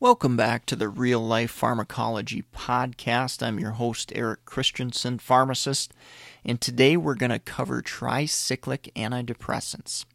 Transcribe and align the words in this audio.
Welcome 0.00 0.34
back 0.34 0.64
to 0.64 0.76
the 0.76 0.88
Real 0.88 1.20
Life 1.20 1.50
Pharmacology 1.50 2.42
Podcast. 2.56 3.46
I'm 3.46 3.60
your 3.60 3.72
host, 3.72 4.10
Eric 4.14 4.46
Christensen, 4.46 5.18
pharmacist, 5.18 5.92
and 6.42 6.58
today 6.58 6.96
we're 6.96 7.14
going 7.14 7.28
to 7.28 7.38
cover 7.38 7.82
tricyclic 7.82 8.90
antidepressants. 8.94 10.06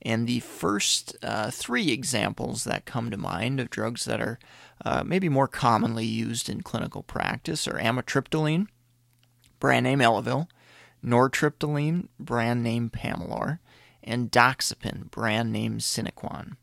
And 0.00 0.26
the 0.26 0.40
first 0.40 1.14
uh, 1.22 1.50
three 1.50 1.90
examples 1.90 2.64
that 2.64 2.86
come 2.86 3.10
to 3.10 3.18
mind 3.18 3.60
of 3.60 3.68
drugs 3.68 4.06
that 4.06 4.22
are 4.22 4.38
uh, 4.82 5.02
maybe 5.04 5.28
more 5.28 5.46
commonly 5.46 6.06
used 6.06 6.48
in 6.48 6.62
clinical 6.62 7.02
practice 7.02 7.68
are 7.68 7.78
amitriptyline, 7.78 8.68
brand 9.60 9.84
name 9.84 9.98
Elavil, 9.98 10.46
nortriptyline, 11.04 12.08
brand 12.18 12.62
name 12.62 12.88
Pamelor, 12.88 13.58
and 14.02 14.32
doxepin, 14.32 15.10
brand 15.10 15.52
name 15.52 15.80
Sinequan. 15.80 16.56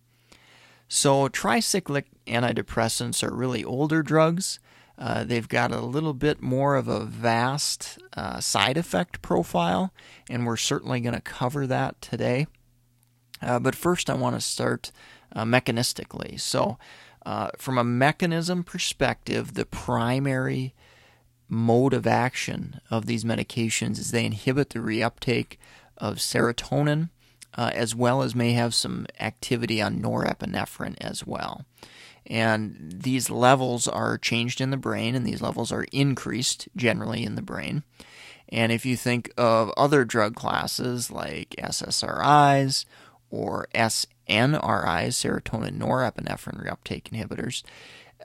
So, 0.87 1.27
tricyclic 1.27 2.05
antidepressants 2.27 3.23
are 3.23 3.35
really 3.35 3.63
older 3.63 4.03
drugs. 4.03 4.59
Uh, 4.97 5.23
they've 5.23 5.47
got 5.47 5.71
a 5.71 5.81
little 5.81 6.13
bit 6.13 6.41
more 6.41 6.75
of 6.75 6.87
a 6.87 7.03
vast 7.03 7.99
uh, 8.15 8.39
side 8.39 8.77
effect 8.77 9.21
profile, 9.21 9.93
and 10.29 10.45
we're 10.45 10.57
certainly 10.57 11.01
going 11.01 11.15
to 11.15 11.21
cover 11.21 11.67
that 11.67 11.99
today. 12.01 12.47
Uh, 13.41 13.59
but 13.59 13.75
first, 13.75 14.09
I 14.09 14.13
want 14.13 14.35
to 14.35 14.41
start 14.41 14.91
uh, 15.35 15.43
mechanistically. 15.43 16.39
So, 16.39 16.77
uh, 17.25 17.49
from 17.57 17.77
a 17.77 17.83
mechanism 17.83 18.63
perspective, 18.63 19.55
the 19.55 19.65
primary 19.65 20.73
mode 21.49 21.93
of 21.93 22.07
action 22.07 22.79
of 22.89 23.05
these 23.05 23.23
medications 23.23 23.99
is 23.99 24.11
they 24.11 24.25
inhibit 24.25 24.69
the 24.69 24.79
reuptake 24.79 25.57
of 25.97 26.17
serotonin 26.17 27.09
uh, 27.55 27.71
as 27.73 27.95
well 27.95 28.21
as 28.21 28.35
may 28.35 28.53
have 28.53 28.75
some 28.75 29.07
activity 29.19 29.81
on 29.81 30.01
norepinephrine 30.01 30.95
as 30.99 31.25
well. 31.25 31.65
And 32.27 32.91
these 33.03 33.29
levels 33.29 33.87
are 33.87 34.17
changed 34.17 34.59
in 34.59 34.71
the 34.71 34.77
brain, 34.77 35.15
and 35.15 35.25
these 35.25 35.41
levels 35.41 35.71
are 35.71 35.85
increased 35.91 36.67
generally 36.75 37.23
in 37.23 37.35
the 37.35 37.41
brain. 37.41 37.83
And 38.49 38.71
if 38.71 38.85
you 38.85 38.95
think 38.95 39.31
of 39.37 39.71
other 39.77 40.05
drug 40.05 40.35
classes 40.35 41.11
like 41.11 41.55
SSRIs 41.57 42.85
or 43.29 43.67
SNRIs, 43.73 44.07
serotonin 44.29 45.77
norepinephrine 45.77 46.63
reuptake 46.63 47.09
inhibitors, 47.09 47.63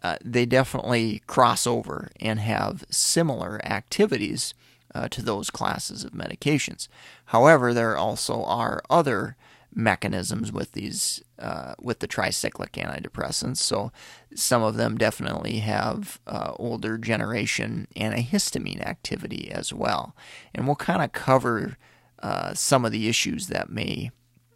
uh, 0.03 0.17
they 0.25 0.47
definitely 0.47 1.23
cross 1.27 1.67
over 1.67 2.11
and 2.21 2.41
have 2.41 2.85
similar 2.91 3.61
activities 3.65 4.55
uh, 4.95 5.09
to 5.09 5.23
those 5.23 5.51
classes 5.51 6.05
of 6.05 6.13
medications. 6.13 6.89
However, 7.27 7.73
there 7.73 7.97
also 7.97 8.43
are 8.45 8.83
other 8.91 9.37
mechanisms 9.73 10.53
with 10.53 10.73
these 10.73 11.23
uh, 11.39 11.75
with 11.81 12.01
the 12.01 12.09
tricyclic 12.09 12.73
antidepressants. 12.73 13.59
So 13.59 13.93
some 14.35 14.63
of 14.63 14.77
them 14.77 14.99
definitely 14.99 15.59
have 15.61 16.21
uh, 16.27 16.53
older 16.57 16.99
generation 16.99 17.87
antihistamine 17.97 18.85
activity 18.85 19.51
as 19.51 19.73
well, 19.73 20.15
and 20.55 20.67
we'll 20.67 20.77
kind 20.77 21.03
of 21.03 21.13
cover 21.13 21.77
uh, 22.23 22.55
some 22.55 22.85
of 22.85 22.93
the 22.93 23.09
issues 23.09 23.47
that 23.47 23.71
may 23.71 24.11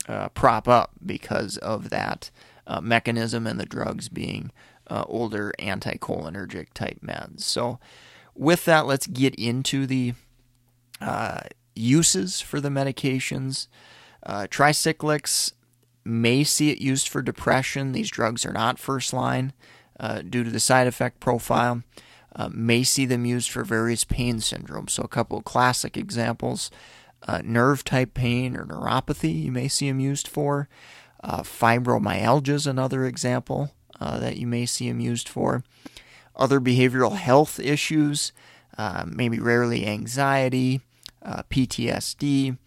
uh, 0.08 0.28
prop 0.30 0.68
up 0.68 0.92
because 1.04 1.56
of 1.58 1.90
that 1.90 2.30
uh, 2.66 2.80
mechanism 2.80 3.46
and 3.46 3.58
the 3.58 3.66
drugs 3.66 4.08
being 4.08 4.50
uh, 4.88 5.04
older 5.06 5.52
anticholinergic 5.58 6.72
type 6.74 6.98
meds. 7.02 7.40
So 7.40 7.78
with 8.34 8.64
that, 8.64 8.86
let's 8.86 9.06
get 9.06 9.34
into 9.36 9.86
the 9.86 10.14
uh, 11.04 11.40
uses 11.74 12.40
for 12.40 12.60
the 12.60 12.68
medications. 12.68 13.68
Uh, 14.24 14.46
tricyclics 14.50 15.52
may 16.04 16.44
see 16.44 16.70
it 16.70 16.78
used 16.78 17.08
for 17.08 17.20
depression. 17.20 17.92
These 17.92 18.10
drugs 18.10 18.46
are 18.46 18.52
not 18.52 18.78
first 18.78 19.12
line 19.12 19.52
uh, 20.00 20.22
due 20.22 20.44
to 20.44 20.50
the 20.50 20.60
side 20.60 20.86
effect 20.86 21.20
profile. 21.20 21.82
Uh, 22.34 22.48
may 22.52 22.82
see 22.82 23.06
them 23.06 23.24
used 23.24 23.50
for 23.50 23.64
various 23.64 24.04
pain 24.04 24.36
syndromes. 24.36 24.90
So, 24.90 25.02
a 25.02 25.08
couple 25.08 25.40
classic 25.42 25.96
examples 25.96 26.70
uh, 27.26 27.40
nerve 27.44 27.84
type 27.84 28.12
pain 28.12 28.56
or 28.56 28.66
neuropathy, 28.66 29.44
you 29.44 29.52
may 29.52 29.68
see 29.68 29.88
them 29.88 30.00
used 30.00 30.28
for. 30.28 30.68
Uh, 31.22 31.42
fibromyalgia 31.42 32.50
is 32.50 32.66
another 32.66 33.04
example 33.04 33.72
that 33.98 34.36
you 34.36 34.46
may 34.46 34.66
see 34.66 34.88
them 34.88 35.00
used 35.00 35.26
for. 35.26 35.64
Other 36.36 36.60
behavioral 36.60 37.16
health 37.16 37.58
issues, 37.58 38.32
maybe 39.06 39.38
rarely 39.38 39.86
anxiety, 39.86 40.82
uh, 41.24 41.42
PTSD. 41.50 42.58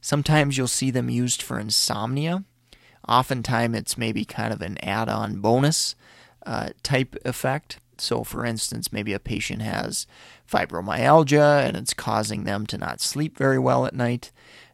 Sometimes 0.00 0.56
you'll 0.56 0.66
see 0.66 0.90
them 0.90 1.10
used 1.10 1.42
for 1.42 1.58
insomnia. 1.58 2.44
Oftentimes 3.08 3.76
it's 3.76 3.98
maybe 3.98 4.24
kind 4.24 4.52
of 4.52 4.62
an 4.62 4.78
add 4.84 5.08
on 5.08 5.40
bonus 5.40 5.94
uh, 6.46 6.70
type 6.82 7.16
effect. 7.24 7.78
So, 7.98 8.24
for 8.24 8.46
instance, 8.46 8.92
maybe 8.92 9.12
a 9.12 9.18
patient 9.18 9.62
has 9.62 10.06
fibromyalgia 10.50 11.64
and 11.66 11.76
it's 11.76 11.92
causing 11.92 12.44
them 12.44 12.66
to 12.66 12.78
not 12.78 13.00
sleep 13.00 13.36
very 13.36 13.58
well 13.58 13.86
at 13.86 13.94
night. 13.94 14.32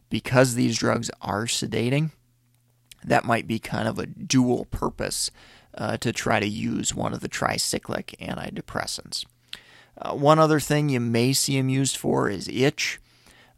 Because 0.09 0.55
these 0.55 0.77
drugs 0.77 1.11
are 1.21 1.45
sedating, 1.45 2.11
that 3.03 3.25
might 3.25 3.45
be 3.45 3.59
kind 3.59 3.87
of 3.87 3.99
a 3.99 4.05
dual 4.05 4.65
purpose 4.65 5.29
uh, 5.77 5.97
to 5.97 6.13
try 6.13 6.39
to 6.39 6.47
use 6.47 6.95
one 6.95 7.13
of 7.13 7.19
the 7.19 7.29
tricyclic 7.29 8.17
antidepressants. 8.19 9.25
Uh, 9.97 10.13
one 10.13 10.39
other 10.39 10.59
thing 10.59 10.89
you 10.89 10.99
may 10.99 11.33
see 11.33 11.57
them 11.57 11.69
used 11.69 11.97
for 11.97 12.29
is 12.29 12.47
itch. 12.47 12.99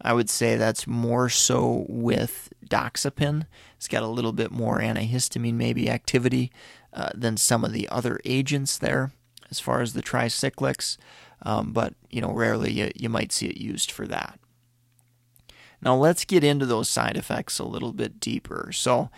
I 0.01 0.13
would 0.13 0.29
say 0.29 0.55
that's 0.55 0.87
more 0.87 1.29
so 1.29 1.85
with 1.89 2.53
doxepin. 2.65 3.45
It's 3.77 3.87
got 3.87 4.03
a 4.03 4.07
little 4.07 4.31
bit 4.31 4.51
more 4.51 4.79
antihistamine, 4.79 5.55
maybe 5.55 5.89
activity 5.89 6.51
uh, 6.93 7.09
than 7.13 7.37
some 7.37 7.65
of 7.65 7.73
the 7.73 7.89
other 7.89 8.19
agents 8.25 8.77
there, 8.77 9.11
as 9.49 9.59
far 9.59 9.81
as 9.81 9.93
the 9.93 10.01
tricyclics. 10.01 10.97
Um, 11.41 11.71
but 11.71 11.93
you 12.09 12.21
know, 12.21 12.31
rarely 12.31 12.71
you, 12.71 12.91
you 12.95 13.09
might 13.09 13.31
see 13.31 13.47
it 13.47 13.57
used 13.57 13.91
for 13.91 14.07
that. 14.07 14.39
Now 15.81 15.95
let's 15.95 16.25
get 16.25 16.43
into 16.43 16.65
those 16.65 16.89
side 16.89 17.15
effects 17.15 17.59
a 17.59 17.65
little 17.65 17.93
bit 17.93 18.19
deeper. 18.19 18.71
So, 18.73 19.09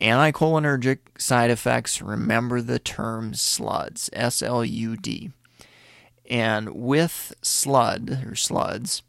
anticholinergic 0.00 0.98
side 1.18 1.50
effects. 1.50 2.00
Remember 2.00 2.62
the 2.62 2.78
term 2.78 3.32
SLUDs, 3.32 4.08
S 4.12 4.42
L 4.42 4.64
U 4.64 4.96
D. 4.96 5.30
And 6.28 6.70
with 6.74 7.34
SLUD 7.42 8.24
or 8.24 8.34
SLUDs, 8.34 9.02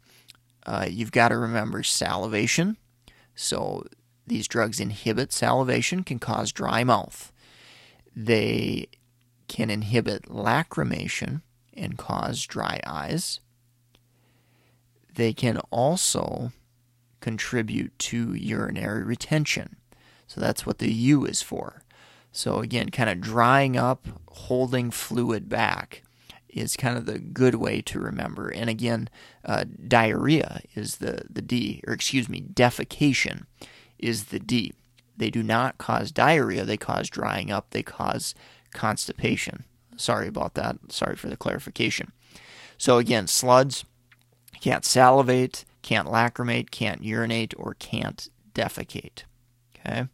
uh, 0.66 0.86
you've 0.88 1.12
got 1.12 1.28
to 1.28 1.36
remember 1.36 1.82
salivation. 1.82 2.76
So 3.34 3.84
these 4.26 4.46
drugs 4.46 4.80
inhibit 4.80 5.32
salivation, 5.32 6.04
can 6.04 6.18
cause 6.18 6.52
dry 6.52 6.84
mouth. 6.84 7.32
They 8.14 8.88
can 9.48 9.70
inhibit 9.70 10.24
lacrimation 10.24 11.42
and 11.74 11.98
cause 11.98 12.46
dry 12.46 12.80
eyes. 12.86 13.40
They 15.14 15.32
can 15.32 15.58
also 15.70 16.52
contribute 17.20 17.98
to 17.98 18.34
urinary 18.34 19.02
retention. 19.02 19.76
So 20.26 20.40
that's 20.40 20.64
what 20.64 20.78
the 20.78 20.92
U 20.92 21.24
is 21.24 21.42
for. 21.42 21.82
So 22.32 22.60
again, 22.60 22.88
kind 22.88 23.10
of 23.10 23.20
drying 23.20 23.76
up, 23.76 24.06
holding 24.28 24.90
fluid 24.90 25.48
back 25.48 26.02
is 26.52 26.76
kind 26.76 26.96
of 26.96 27.06
the 27.06 27.18
good 27.18 27.56
way 27.56 27.80
to 27.82 27.98
remember. 27.98 28.48
And 28.48 28.68
again, 28.68 29.08
uh, 29.44 29.64
diarrhea 29.88 30.60
is 30.74 30.96
the, 30.96 31.22
the 31.28 31.42
D, 31.42 31.82
or 31.86 31.94
excuse 31.94 32.28
me, 32.28 32.42
defecation 32.42 33.46
is 33.98 34.26
the 34.26 34.38
D. 34.38 34.72
They 35.16 35.30
do 35.30 35.42
not 35.42 35.78
cause 35.78 36.12
diarrhea, 36.12 36.64
they 36.64 36.76
cause 36.76 37.08
drying 37.08 37.50
up, 37.50 37.70
they 37.70 37.82
cause 37.82 38.34
constipation. 38.74 39.64
Sorry 39.96 40.28
about 40.28 40.54
that. 40.54 40.76
Sorry 40.90 41.16
for 41.16 41.28
the 41.28 41.36
clarification. 41.36 42.12
So 42.78 42.98
again, 42.98 43.26
SLUDs 43.26 43.84
can't 44.60 44.84
salivate, 44.84 45.64
can't 45.82 46.08
lacrimate, 46.08 46.70
can't 46.70 47.04
urinate, 47.04 47.54
or 47.56 47.74
can't 47.74 48.28
defecate. 48.54 49.24
Okay. 49.76 50.06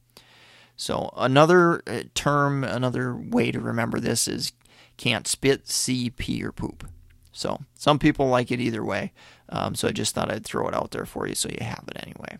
So 0.76 1.12
another 1.16 1.82
uh, 1.86 2.04
term, 2.14 2.64
another 2.64 3.14
way 3.14 3.50
to 3.50 3.60
remember 3.60 3.98
this 4.00 4.28
is 4.28 4.52
can't 4.98 5.26
spit, 5.26 5.68
see, 5.68 6.10
pee, 6.10 6.44
or 6.44 6.52
poop. 6.52 6.86
So 7.32 7.60
some 7.74 7.98
people 7.98 8.28
like 8.28 8.50
it 8.50 8.60
either 8.60 8.84
way. 8.84 9.12
Um, 9.48 9.74
so 9.74 9.88
I 9.88 9.92
just 9.92 10.14
thought 10.14 10.30
I'd 10.30 10.44
throw 10.44 10.68
it 10.68 10.74
out 10.74 10.90
there 10.90 11.06
for 11.06 11.26
you 11.26 11.34
so 11.34 11.48
you 11.48 11.64
have 11.64 11.84
it 11.88 12.02
anyway. 12.02 12.38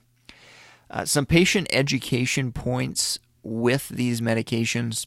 Uh, 0.91 1.05
some 1.05 1.25
patient 1.25 1.69
education 1.71 2.53
points 2.53 3.19
with 3.43 3.89
these 3.89 4.21
medications. 4.21 5.07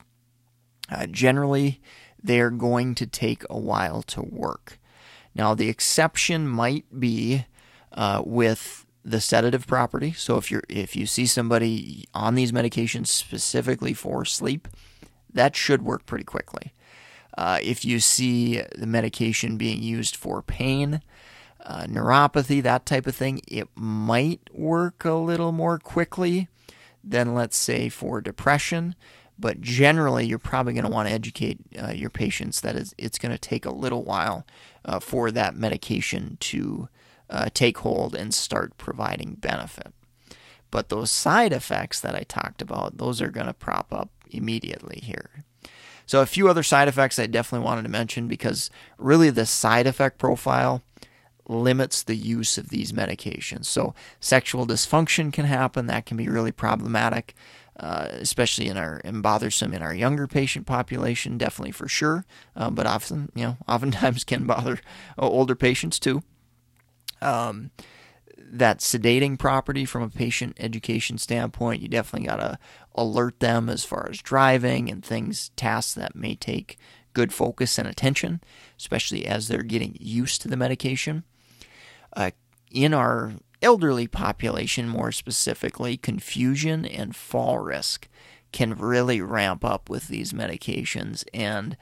Uh, 0.89 1.05
generally, 1.07 1.81
they're 2.23 2.49
going 2.49 2.95
to 2.95 3.05
take 3.05 3.43
a 3.49 3.59
while 3.59 4.01
to 4.03 4.21
work. 4.21 4.79
Now, 5.35 5.53
the 5.53 5.69
exception 5.69 6.47
might 6.47 6.85
be 6.99 7.45
uh, 7.91 8.21
with 8.25 8.85
the 9.03 9.21
sedative 9.21 9.65
property. 9.65 10.13
So 10.13 10.37
if 10.37 10.51
you're 10.51 10.63
if 10.69 10.95
you 10.95 11.05
see 11.05 11.25
somebody 11.25 12.07
on 12.13 12.35
these 12.35 12.51
medications 12.51 13.07
specifically 13.07 13.93
for 13.93 14.25
sleep, 14.25 14.67
that 15.33 15.55
should 15.55 15.81
work 15.81 16.05
pretty 16.05 16.23
quickly. 16.23 16.73
Uh, 17.37 17.59
if 17.61 17.85
you 17.85 17.99
see 17.99 18.61
the 18.77 18.87
medication 18.87 19.57
being 19.57 19.81
used 19.81 20.15
for 20.15 20.41
pain, 20.41 21.01
uh, 21.63 21.83
neuropathy, 21.83 22.61
that 22.61 22.85
type 22.85 23.07
of 23.07 23.15
thing, 23.15 23.41
it 23.47 23.67
might 23.75 24.41
work 24.51 25.05
a 25.05 25.13
little 25.13 25.51
more 25.51 25.77
quickly 25.79 26.47
than, 27.03 27.33
let's 27.33 27.57
say, 27.57 27.89
for 27.89 28.21
depression. 28.21 28.95
but 29.41 29.59
generally, 29.59 30.25
you're 30.25 30.37
probably 30.37 30.71
going 30.73 30.85
to 30.85 30.91
want 30.91 31.09
to 31.09 31.13
educate 31.13 31.57
uh, 31.81 31.91
your 31.91 32.11
patients 32.11 32.61
that 32.61 32.75
it's 32.97 33.17
going 33.17 33.31
to 33.31 33.39
take 33.39 33.65
a 33.65 33.71
little 33.71 34.03
while 34.03 34.45
uh, 34.85 34.99
for 34.99 35.31
that 35.31 35.55
medication 35.55 36.37
to 36.39 36.87
uh, 37.29 37.49
take 37.53 37.79
hold 37.79 38.15
and 38.15 38.33
start 38.33 38.77
providing 38.77 39.33
benefit. 39.33 39.93
But 40.69 40.89
those 40.89 41.09
side 41.09 41.51
effects 41.51 41.99
that 42.01 42.15
I 42.15 42.21
talked 42.21 42.61
about, 42.61 42.97
those 42.97 43.19
are 43.21 43.31
going 43.31 43.47
to 43.47 43.53
prop 43.53 43.91
up 43.91 44.09
immediately 44.29 45.01
here. 45.03 45.43
So, 46.11 46.19
a 46.19 46.25
few 46.25 46.49
other 46.49 46.61
side 46.61 46.89
effects 46.89 47.17
I 47.17 47.25
definitely 47.25 47.63
wanted 47.63 47.83
to 47.83 47.89
mention 47.89 48.27
because 48.27 48.69
really 48.97 49.29
the 49.29 49.45
side 49.45 49.87
effect 49.87 50.17
profile 50.17 50.83
limits 51.47 52.03
the 52.03 52.17
use 52.17 52.57
of 52.57 52.67
these 52.67 52.91
medications. 52.91 53.67
So, 53.67 53.95
sexual 54.19 54.67
dysfunction 54.67 55.31
can 55.31 55.45
happen, 55.45 55.87
that 55.87 56.05
can 56.05 56.17
be 56.17 56.27
really 56.27 56.51
problematic. 56.51 57.33
Uh, 57.79 58.09
especially 58.11 58.67
in 58.67 58.77
our 58.77 58.99
and 59.05 59.23
bothersome 59.23 59.73
in 59.73 59.81
our 59.81 59.93
younger 59.93 60.27
patient 60.27 60.67
population, 60.67 61.37
definitely 61.37 61.71
for 61.71 61.87
sure. 61.87 62.25
Uh, 62.57 62.69
but 62.69 62.85
often, 62.85 63.31
you 63.33 63.43
know, 63.43 63.57
oftentimes 63.69 64.25
can 64.25 64.45
bother 64.45 64.81
uh, 65.17 65.21
older 65.21 65.55
patients 65.55 65.97
too. 65.97 66.21
Um, 67.21 67.71
that 68.37 68.79
sedating 68.79 69.37
property 69.37 69.85
from 69.85 70.03
a 70.03 70.09
patient 70.09 70.57
education 70.59 71.17
standpoint, 71.17 71.81
you 71.81 71.87
definitely 71.87 72.27
got 72.27 72.37
to 72.37 72.59
alert 72.95 73.39
them 73.39 73.69
as 73.69 73.83
far 73.83 74.09
as 74.09 74.21
driving 74.21 74.89
and 74.89 75.03
things, 75.03 75.49
tasks 75.55 75.93
that 75.93 76.15
may 76.15 76.35
take 76.35 76.77
good 77.13 77.33
focus 77.33 77.77
and 77.77 77.87
attention, 77.87 78.41
especially 78.77 79.25
as 79.25 79.47
they're 79.47 79.63
getting 79.63 79.97
used 79.99 80.41
to 80.41 80.47
the 80.47 80.57
medication. 80.57 81.23
Uh, 82.15 82.31
in 82.71 82.93
our 82.93 83.33
elderly 83.61 84.07
population, 84.07 84.87
more 84.87 85.11
specifically, 85.11 85.97
confusion 85.97 86.85
and 86.85 87.15
fall 87.15 87.59
risk 87.59 88.07
can 88.51 88.73
really 88.73 89.21
ramp 89.21 89.63
up 89.63 89.89
with 89.89 90.07
these 90.07 90.33
medications, 90.33 91.23
and 91.33 91.77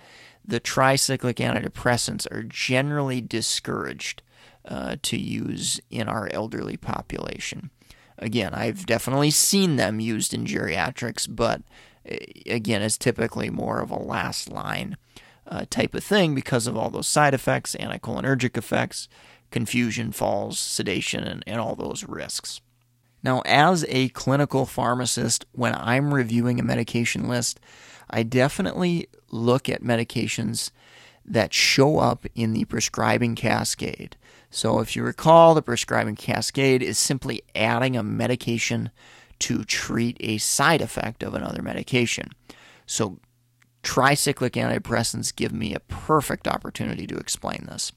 the 0.45 0.59
tricyclic 0.59 1.35
antidepressants 1.35 2.31
are 2.31 2.43
generally 2.43 3.21
discouraged 3.21 4.21
uh, 4.69 4.95
to 5.01 5.17
use 5.17 5.81
in 5.89 6.07
our 6.07 6.29
elderly 6.31 6.77
population. 6.77 7.71
Again, 8.17 8.53
I've 8.53 8.85
definitely 8.85 9.31
seen 9.31 9.75
them 9.75 9.99
used 9.99 10.33
in 10.33 10.45
geriatrics, 10.45 11.27
but 11.29 11.63
uh, 12.09 12.15
again, 12.45 12.81
it's 12.81 12.97
typically 12.97 13.49
more 13.49 13.79
of 13.79 13.89
a 13.89 13.97
last 13.97 14.49
line 14.49 14.95
uh, 15.47 15.65
type 15.69 15.95
of 15.95 16.03
thing 16.03 16.35
because 16.35 16.67
of 16.67 16.77
all 16.77 16.89
those 16.89 17.07
side 17.07 17.33
effects, 17.33 17.75
anticholinergic 17.79 18.55
effects, 18.55 19.09
confusion, 19.51 20.11
falls, 20.11 20.59
sedation, 20.59 21.23
and, 21.23 21.43
and 21.47 21.59
all 21.59 21.75
those 21.75 22.03
risks. 22.07 22.61
Now, 23.23 23.41
as 23.45 23.85
a 23.89 24.09
clinical 24.09 24.65
pharmacist, 24.65 25.45
when 25.51 25.75
I'm 25.75 26.13
reviewing 26.13 26.59
a 26.59 26.63
medication 26.63 27.27
list, 27.27 27.59
I 28.09 28.23
definitely 28.23 29.07
look 29.29 29.67
at 29.67 29.83
medications 29.83 30.71
that 31.25 31.53
show 31.53 31.99
up 31.99 32.25
in 32.35 32.53
the 32.53 32.65
prescribing 32.65 33.35
cascade. 33.35 34.15
So, 34.51 34.79
if 34.79 34.95
you 34.95 35.03
recall, 35.03 35.53
the 35.53 35.61
prescribing 35.61 36.15
cascade 36.15 36.81
is 36.81 36.97
simply 36.97 37.43
adding 37.53 37.95
a 37.95 38.03
medication 38.03 38.89
to 39.39 39.63
treat 39.63 40.17
a 40.19 40.37
side 40.39 40.81
effect 40.81 41.21
of 41.23 41.33
another 41.33 41.61
medication. 41.61 42.31
So, 42.85 43.19
tricyclic 43.83 44.51
antidepressants 44.51 45.35
give 45.35 45.53
me 45.53 45.73
a 45.73 45.79
perfect 45.79 46.47
opportunity 46.47 47.07
to 47.07 47.17
explain 47.17 47.65
this. 47.67 47.91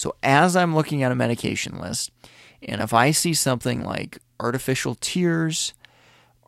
So 0.00 0.16
as 0.22 0.56
I'm 0.56 0.74
looking 0.74 1.02
at 1.02 1.12
a 1.12 1.14
medication 1.14 1.78
list, 1.78 2.10
and 2.62 2.80
if 2.80 2.94
I 2.94 3.10
see 3.10 3.34
something 3.34 3.84
like 3.84 4.18
artificial 4.38 4.94
tears, 4.94 5.74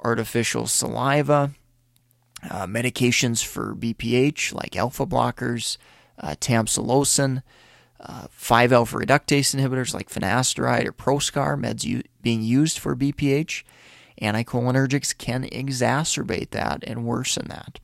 artificial 0.03 0.67
saliva, 0.67 1.51
uh, 2.49 2.67
medications 2.67 3.45
for 3.45 3.75
BPH 3.75 4.55
like 4.55 4.75
alpha 4.75 5.07
blockers, 5.07 5.77
uh, 6.19 6.35
tamsulosin, 6.41 7.43
uh, 8.03 8.27
5 8.31 8.73
alpha 8.73 8.97
reductase 8.97 9.55
inhibitors 9.55 9.95
like 9.95 10.11
finasteride 10.11 10.87
or 10.87 10.93
Proscar, 10.93 11.59
meds 11.59 11.85
u- 11.85 12.03
being 12.21 12.43
used 12.43 12.79
for 12.79 12.97
BPH, 12.97 13.63
anticholinergics 14.21 15.17
can 15.17 15.45
exacerbate 15.45 16.51
that 16.51 16.83
and 16.87 17.05
worsen 17.05 17.49
that. 17.49 17.79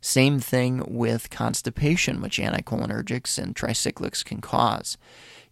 Same 0.00 0.40
thing 0.40 0.82
with 0.86 1.28
constipation, 1.30 2.22
which 2.22 2.38
anticholinergics 2.38 3.38
and 3.38 3.54
tricyclics 3.54 4.24
can 4.24 4.40
cause. 4.40 4.96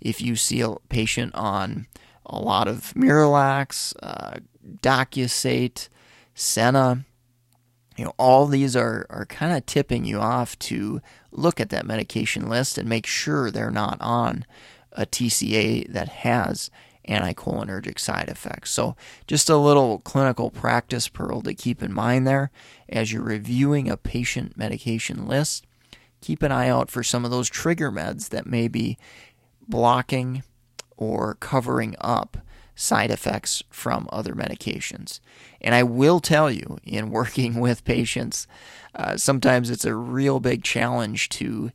If 0.00 0.22
you 0.22 0.36
see 0.36 0.60
a 0.62 0.76
patient 0.88 1.34
on 1.34 1.86
a 2.24 2.38
lot 2.38 2.66
of 2.68 2.94
Miralax, 2.94 3.94
uh, 4.02 4.38
Docusate, 4.80 5.88
Senna, 6.34 7.04
you 7.98 8.04
know, 8.04 8.14
all 8.16 8.46
these 8.46 8.76
are, 8.76 9.06
are 9.10 9.26
kind 9.26 9.56
of 9.56 9.66
tipping 9.66 10.04
you 10.04 10.20
off 10.20 10.56
to 10.60 11.02
look 11.32 11.60
at 11.60 11.70
that 11.70 11.84
medication 11.84 12.48
list 12.48 12.78
and 12.78 12.88
make 12.88 13.06
sure 13.06 13.50
they're 13.50 13.72
not 13.72 13.98
on 14.00 14.46
a 14.92 15.04
TCA 15.04 15.92
that 15.92 16.08
has 16.08 16.70
anticholinergic 17.08 17.98
side 17.98 18.28
effects. 18.28 18.70
So, 18.70 18.94
just 19.26 19.50
a 19.50 19.56
little 19.56 19.98
clinical 19.98 20.50
practice 20.50 21.08
pearl 21.08 21.42
to 21.42 21.54
keep 21.54 21.82
in 21.82 21.92
mind 21.92 22.24
there 22.24 22.52
as 22.88 23.12
you're 23.12 23.22
reviewing 23.22 23.90
a 23.90 23.96
patient 23.96 24.56
medication 24.56 25.26
list. 25.26 25.66
Keep 26.20 26.44
an 26.44 26.52
eye 26.52 26.68
out 26.68 26.90
for 26.90 27.02
some 27.02 27.24
of 27.24 27.32
those 27.32 27.48
trigger 27.48 27.90
meds 27.90 28.28
that 28.28 28.46
may 28.46 28.68
be 28.68 28.96
blocking 29.66 30.44
or 30.96 31.34
covering 31.34 31.96
up 32.00 32.38
side 32.78 33.10
effects 33.10 33.62
from 33.70 34.08
other 34.12 34.34
medications. 34.34 35.18
And 35.60 35.74
I 35.74 35.82
will 35.82 36.20
tell 36.20 36.48
you, 36.48 36.78
in 36.84 37.10
working 37.10 37.58
with 37.58 37.84
patients, 37.84 38.46
uh, 38.94 39.16
sometimes 39.16 39.68
it's 39.68 39.84
a 39.84 39.94
real 39.94 40.38
big 40.38 40.62
challenge 40.62 41.28
to 41.30 41.72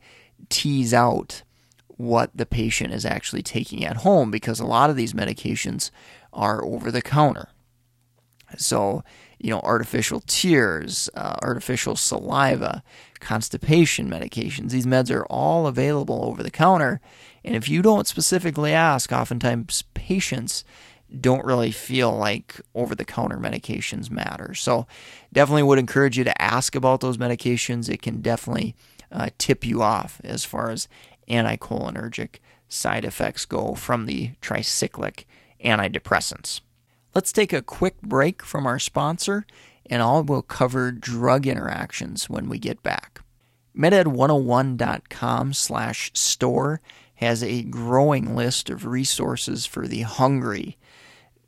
tease 0.49 0.93
out 0.93 1.43
what 1.87 2.31
the 2.33 2.45
patient 2.45 2.93
is 2.93 3.05
actually 3.05 3.43
taking 3.43 3.85
at 3.85 3.97
home 3.97 4.31
because 4.31 4.59
a 4.59 4.65
lot 4.65 4.89
of 4.89 4.95
these 4.95 5.13
medications 5.13 5.91
are 6.31 6.63
over 6.63 6.89
the 6.89 7.01
counter. 7.01 7.49
So, 8.57 9.03
you 9.39 9.49
know, 9.49 9.59
artificial 9.59 10.21
tears, 10.25 11.09
uh, 11.15 11.35
artificial 11.41 11.95
saliva, 11.95 12.81
constipation 13.19 14.09
medications, 14.09 14.71
these 14.71 14.85
meds 14.85 15.13
are 15.13 15.25
all 15.25 15.67
available 15.67 16.23
over 16.23 16.43
the 16.43 16.51
counter. 16.51 17.01
And 17.43 17.55
if 17.55 17.67
you 17.67 17.81
don't 17.81 18.07
specifically 18.07 18.73
ask, 18.73 19.11
oftentimes 19.11 19.83
patients 19.93 20.63
don't 21.19 21.45
really 21.45 21.71
feel 21.71 22.11
like 22.11 22.59
over 22.73 22.95
the 22.95 23.05
counter 23.05 23.37
medications 23.37 24.09
matter. 24.09 24.53
So, 24.53 24.87
definitely 25.31 25.63
would 25.63 25.79
encourage 25.79 26.17
you 26.17 26.23
to 26.23 26.41
ask 26.41 26.75
about 26.75 27.01
those 27.01 27.17
medications. 27.17 27.89
It 27.89 28.01
can 28.01 28.21
definitely 28.21 28.75
uh, 29.11 29.29
tip 29.37 29.65
you 29.65 29.81
off 29.81 30.19
as 30.23 30.43
far 30.43 30.71
as 30.71 30.87
anticholinergic 31.29 32.37
side 32.67 33.05
effects 33.05 33.45
go 33.45 33.75
from 33.75 34.05
the 34.05 34.31
tricyclic 34.41 35.25
antidepressants. 35.63 36.61
Let's 37.13 37.31
take 37.31 37.53
a 37.53 37.61
quick 37.61 38.01
break 38.01 38.43
from 38.43 38.65
our 38.65 38.79
sponsor, 38.79 39.45
and 39.85 40.01
I 40.01 40.19
will 40.19 40.41
cover 40.41 40.91
drug 40.91 41.45
interactions 41.45 42.29
when 42.29 42.49
we 42.49 42.57
get 42.57 42.81
back. 42.81 43.21
MedEd101.com 43.77 45.53
slash 45.53 46.11
store 46.13 46.81
has 47.15 47.43
a 47.43 47.63
growing 47.63 48.35
list 48.35 48.69
of 48.69 48.85
resources 48.85 49.65
for 49.65 49.87
the 49.87 50.01
hungry 50.01 50.77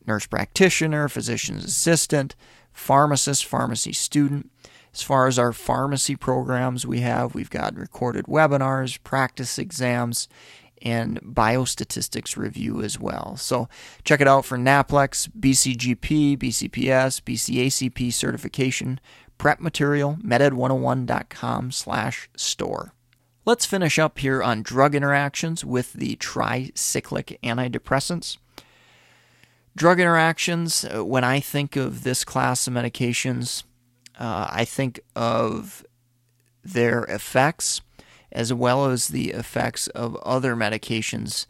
nurse 0.07 0.25
practitioner, 0.25 1.07
physician's 1.09 1.65
assistant, 1.65 2.35
pharmacist, 2.71 3.45
pharmacy 3.45 3.93
student, 3.93 4.51
as 4.95 5.01
far 5.01 5.27
as 5.27 5.37
our 5.37 5.51
pharmacy 5.51 6.15
programs, 6.15 6.87
we 6.87 7.01
have 7.01 7.35
we've 7.35 7.49
got 7.49 7.75
recorded 7.75 8.27
webinars, 8.27 8.97
practice 9.03 9.59
exams, 9.59 10.29
and 10.81 11.19
biostatistics 11.21 12.37
review 12.37 12.81
as 12.81 12.97
well. 12.97 13.35
So 13.35 13.67
check 14.05 14.21
it 14.21 14.27
out 14.27 14.45
for 14.45 14.57
NAPLEX, 14.57 15.29
BCGP, 15.37 16.37
BCPS, 16.37 17.21
BCACP 17.23 18.13
certification, 18.13 19.01
prep 19.37 19.59
material, 19.59 20.17
meded101.com 20.23 21.71
slash 21.71 22.29
store. 22.37 22.93
Let's 23.43 23.65
finish 23.65 23.99
up 23.99 24.19
here 24.19 24.41
on 24.41 24.63
drug 24.63 24.95
interactions 24.95 25.65
with 25.65 25.91
the 25.91 26.15
tricyclic 26.15 27.37
antidepressants. 27.43 28.37
Drug 29.75 29.99
interactions, 29.99 30.85
uh, 30.85 31.03
when 31.03 31.23
I 31.23 31.39
think 31.39 31.75
of 31.75 32.03
this 32.03 32.23
class 32.23 32.65
of 32.67 32.73
medications, 32.73 33.63
uh, 34.17 34.47
I 34.49 34.63
think 34.63 35.01
of 35.15 35.85
their 36.63 37.03
effects 37.05 37.81
as 38.31 38.53
well 38.53 38.85
as 38.85 39.09
the 39.09 39.31
effects 39.31 39.87
of 39.87 40.15
other 40.17 40.55
medications 40.55 41.45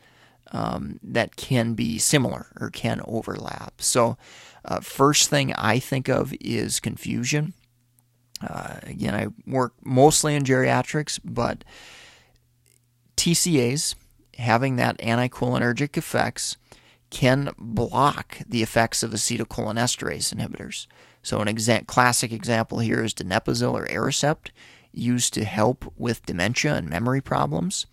um, 0.51 0.99
that 1.03 1.35
can 1.35 1.73
be 1.73 1.97
similar 1.97 2.47
or 2.59 2.69
can 2.69 3.01
overlap. 3.05 3.81
So, 3.81 4.17
uh, 4.63 4.79
first 4.79 5.29
thing 5.29 5.53
I 5.53 5.79
think 5.79 6.07
of 6.09 6.33
is 6.39 6.79
confusion. 6.79 7.53
Uh, 8.41 8.77
again, 8.83 9.13
I 9.15 9.27
work 9.49 9.73
mostly 9.83 10.35
in 10.35 10.43
geriatrics, 10.43 11.19
but 11.23 11.63
TCAs 13.17 13.95
having 14.37 14.75
that 14.75 14.97
anticholinergic 14.99 15.97
effects 15.97 16.57
can 17.15 17.49
block 17.57 18.39
the 18.45 18.61
effects 18.61 19.01
of 19.01 19.11
acetylcholinesterase 19.11 20.35
inhibitors. 20.35 20.85
So, 21.23 21.39
an 21.39 21.47
exa- 21.47 21.87
classic 21.87 22.33
example 22.33 22.79
here 22.79 23.01
is 23.01 23.13
donepezil 23.13 23.71
or 23.71 23.85
Aricept, 23.85 24.49
used 24.91 25.33
to 25.35 25.45
help 25.45 25.93
with 25.95 26.25
dementia 26.25 26.75
and 26.75 26.89
memory 26.89 27.21
problems. 27.21 27.85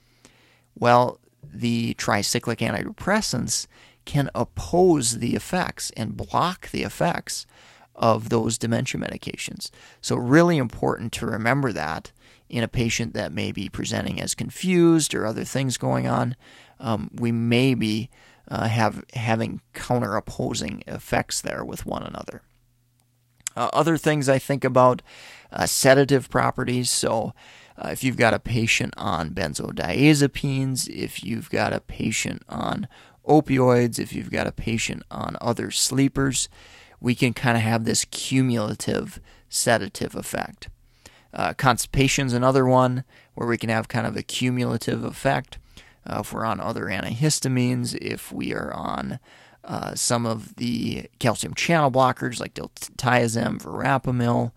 Well, 0.77 1.21
the 1.41 1.95
tricyclic 1.95 2.59
antidepressants 2.69 3.69
can 4.05 4.29
oppose 4.35 5.19
the 5.21 5.37
effects 5.37 5.93
and 5.97 6.17
block 6.17 6.73
the 6.73 6.83
effects 6.83 7.47
of 7.95 8.29
those 8.29 8.59
dementia 8.59 9.01
medications. 9.01 9.71
So, 10.01 10.17
really 10.17 10.57
important 10.57 11.13
to 11.13 11.27
remember 11.27 11.71
that 11.71 12.11
in 12.49 12.65
a 12.65 12.69
patient 12.69 13.15
that 13.15 13.31
may 13.31 13.53
be 13.53 13.69
presenting 13.69 14.21
as 14.21 14.35
confused 14.35 15.15
or 15.15 15.27
other 15.27 15.45
things 15.45 15.77
going 15.77 16.09
on. 16.09 16.35
Um, 16.81 17.09
we 17.15 17.31
may 17.31 17.75
be 17.75 18.11
uh, 18.49 18.69
have 18.69 19.05
having 19.15 19.61
counter 19.73 20.17
opposing 20.17 20.83
effects 20.87 21.41
there 21.41 21.65
with 21.65 21.87
one 21.87 22.03
another. 22.03 22.43
Uh, 23.57 23.69
other 23.73 23.97
things 23.97 24.29
I 24.29 24.39
think 24.39 24.65
about 24.65 25.03
uh, 25.53 25.67
sedative 25.67 26.31
properties. 26.31 26.91
So, 26.91 27.35
uh, 27.77 27.89
if 27.89 28.05
you've 28.05 28.17
got 28.17 28.35
a 28.35 28.39
patient 28.39 28.95
on 28.97 29.31
benzodiazepines, 29.31 30.89
if 30.89 31.25
you've 31.25 31.51
got 31.51 31.73
a 31.73 31.81
patient 31.81 32.43
on 32.49 32.89
opioids, 33.27 33.99
if 33.99 34.13
you've 34.13 34.31
got 34.31 34.47
a 34.47 34.53
patient 34.53 35.03
on 35.11 35.37
other 35.41 35.71
sleepers, 35.71 36.49
we 37.01 37.15
can 37.15 37.33
kind 37.33 37.57
of 37.57 37.63
have 37.63 37.85
this 37.85 38.05
cumulative 38.07 39.21
sedative 39.49 40.15
effect. 40.15 40.69
Uh, 41.35 41.53
constipation 41.55 42.27
is 42.27 42.33
another 42.33 42.67
one 42.67 43.05
where 43.35 43.49
we 43.49 43.57
can 43.57 43.71
have 43.71 43.89
kind 43.89 44.07
of 44.07 44.17
a 44.17 44.23
cumulative 44.23 45.03
effect. 45.03 45.59
Uh, 46.07 46.19
if 46.21 46.33
we're 46.33 46.45
on 46.45 46.61
other 46.61 46.87
antihistamines, 46.87 47.97
if 48.01 48.33
we 48.33 48.53
are 48.53 48.73
on 48.73 49.19
uh, 49.65 49.95
some 49.95 50.27
of 50.27 50.57
the 50.57 51.07
calcium 51.19 51.55
channel 51.55 51.91
blockers 51.91 52.41
like 52.41 52.55
diltiazem, 52.55 53.63
verapamil, 53.63 54.53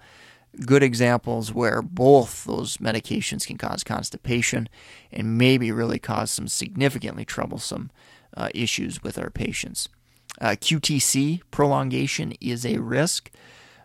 good 0.66 0.84
examples 0.84 1.54
where 1.54 1.82
both 1.82 2.46
those 2.46 2.78
medications 2.78 3.46
can 3.46 3.58
cause 3.58 3.84
constipation 3.84 4.68
and 5.12 5.38
maybe 5.38 5.72
really 5.72 6.00
cause 6.00 6.32
some 6.32 6.48
significantly 6.48 7.26
troublesome 7.26 7.92
uh, 8.36 8.50
issues 8.54 9.04
with 9.04 9.18
our 9.18 9.30
patients. 9.30 9.90
Uh, 10.40 10.50
QTC 10.50 11.42
prolongation 11.52 12.34
is 12.42 12.66
a 12.66 12.78
risk 12.80 13.32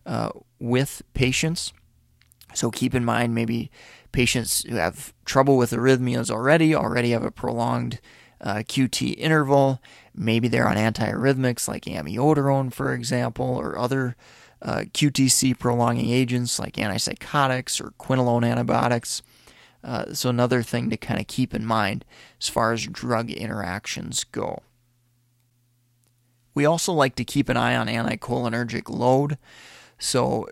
uh, 0.07 0.31
with 0.59 1.03
patients. 1.15 1.73
So 2.55 2.71
keep 2.71 2.95
in 2.95 3.05
mind 3.05 3.35
maybe 3.35 3.71
patients 4.13 4.65
who 4.65 4.77
have 4.77 5.13
trouble 5.25 5.57
with 5.57 5.71
arrhythmias 5.71 6.31
already, 6.31 6.75
already 6.75 7.11
have 7.11 7.25
a 7.25 7.31
prolonged 7.31 8.01
uh, 8.41 8.57
QT 8.57 9.17
interval. 9.19 9.81
Maybe 10.15 10.49
they're 10.49 10.69
on 10.69 10.77
antiarrhythmics 10.77 11.69
like 11.69 11.85
amiodarone, 11.85 12.73
for 12.73 12.93
example, 12.93 13.47
or 13.47 13.79
other 13.79 14.17
uh, 14.63 14.85
QTC 14.93 15.59
prolonging 15.59 16.11
agents 16.11 16.59
like 16.59 16.75
antipsychotics 16.75 17.81
or 17.81 17.93
quinolone 17.93 18.45
antibiotics. 18.45 19.23
Uh, 19.83 20.13
so, 20.13 20.29
another 20.29 20.63
thing 20.63 20.91
to 20.91 20.97
kind 20.97 21.19
of 21.19 21.27
keep 21.27 21.55
in 21.55 21.65
mind 21.65 22.05
as 22.41 22.49
far 22.49 22.73
as 22.73 22.87
drug 22.87 23.31
interactions 23.31 24.25
go. 24.25 24.63
We 26.55 26.67
also 26.67 26.93
like 26.93 27.15
to 27.17 27.25
keep 27.25 27.49
an 27.49 27.57
eye 27.57 27.77
on 27.77 27.87
anticholinergic 27.87 28.91
load. 28.91 29.39
So, 29.99 30.49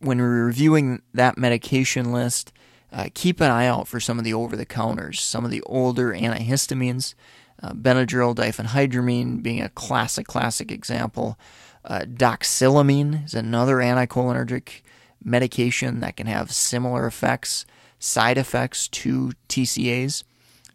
when 0.00 0.18
we're 0.18 0.46
reviewing 0.46 1.02
that 1.14 1.38
medication 1.38 2.10
list, 2.10 2.52
uh, 2.92 3.08
keep 3.14 3.40
an 3.40 3.50
eye 3.50 3.66
out 3.66 3.86
for 3.86 4.00
some 4.00 4.18
of 4.18 4.24
the 4.24 4.34
over 4.34 4.56
the 4.56 4.66
counters, 4.66 5.20
some 5.20 5.44
of 5.44 5.50
the 5.50 5.62
older 5.62 6.12
antihistamines, 6.12 7.14
uh, 7.62 7.72
Benadryl 7.72 8.34
diphenhydramine 8.34 9.42
being 9.42 9.62
a 9.62 9.68
classic, 9.68 10.26
classic 10.26 10.72
example. 10.72 11.38
Uh, 11.84 12.00
doxylamine 12.00 13.24
is 13.24 13.34
another 13.34 13.76
anticholinergic 13.76 14.82
medication 15.22 16.00
that 16.00 16.16
can 16.16 16.26
have 16.26 16.52
similar 16.52 17.06
effects, 17.06 17.64
side 17.98 18.38
effects 18.38 18.88
to 18.88 19.32
TCAs, 19.48 20.24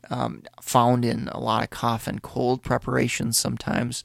um, 0.10 0.44
found 0.62 1.04
in 1.04 1.28
a 1.30 1.40
lot 1.40 1.64
of 1.64 1.70
cough 1.70 2.08
and 2.08 2.22
cold 2.22 2.62
preparations 2.62 3.38
sometimes. 3.38 4.04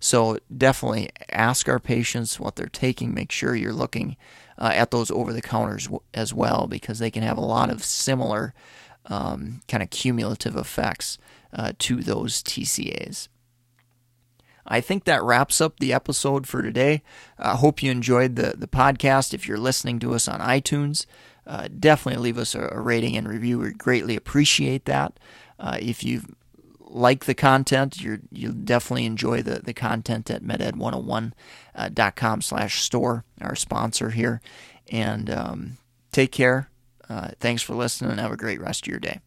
So 0.00 0.38
definitely 0.54 1.10
ask 1.30 1.68
our 1.68 1.78
patients 1.78 2.40
what 2.40 2.56
they're 2.56 2.66
taking. 2.66 3.14
Make 3.14 3.30
sure 3.30 3.54
you're 3.54 3.72
looking 3.72 4.16
uh, 4.58 4.72
at 4.74 4.90
those 4.90 5.10
over 5.10 5.32
the 5.32 5.42
counters 5.42 5.84
w- 5.84 6.00
as 6.14 6.32
well 6.32 6.66
because 6.66 6.98
they 6.98 7.10
can 7.10 7.22
have 7.22 7.36
a 7.36 7.42
lot 7.42 7.70
of 7.70 7.84
similar 7.84 8.54
um, 9.06 9.60
kind 9.68 9.82
of 9.82 9.90
cumulative 9.90 10.56
effects 10.56 11.18
uh, 11.52 11.72
to 11.78 11.96
those 11.96 12.42
TCAs. 12.42 13.28
I 14.66 14.80
think 14.80 15.04
that 15.04 15.22
wraps 15.22 15.60
up 15.60 15.78
the 15.78 15.92
episode 15.92 16.46
for 16.46 16.62
today. 16.62 17.02
I 17.38 17.52
uh, 17.52 17.56
hope 17.56 17.82
you 17.82 17.90
enjoyed 17.90 18.36
the, 18.36 18.54
the 18.56 18.68
podcast. 18.68 19.34
If 19.34 19.48
you're 19.48 19.58
listening 19.58 19.98
to 20.00 20.14
us 20.14 20.28
on 20.28 20.40
iTunes, 20.40 21.06
uh, 21.46 21.68
definitely 21.76 22.22
leave 22.22 22.38
us 22.38 22.54
a, 22.54 22.68
a, 22.70 22.80
rating 22.80 23.16
and 23.16 23.28
review. 23.28 23.58
We 23.58 23.72
greatly 23.72 24.14
appreciate 24.16 24.84
that. 24.84 25.18
Uh, 25.58 25.78
if 25.80 26.04
you've 26.04 26.26
like 26.90 27.24
the 27.24 27.34
content, 27.34 28.00
you 28.00 28.20
you'll 28.30 28.52
definitely 28.52 29.06
enjoy 29.06 29.42
the, 29.42 29.60
the 29.60 29.72
content 29.72 30.30
at 30.30 30.42
meded101.com 30.42 32.38
uh, 32.38 32.42
slash 32.42 32.82
store, 32.82 33.24
our 33.40 33.54
sponsor 33.54 34.10
here. 34.10 34.40
And 34.90 35.30
um, 35.30 35.76
take 36.12 36.32
care. 36.32 36.68
Uh, 37.08 37.30
thanks 37.40 37.62
for 37.62 37.74
listening 37.74 38.10
and 38.12 38.20
have 38.20 38.32
a 38.32 38.36
great 38.36 38.60
rest 38.60 38.86
of 38.86 38.90
your 38.90 39.00
day. 39.00 39.20